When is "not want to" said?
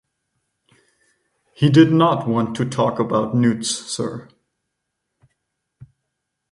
1.91-2.65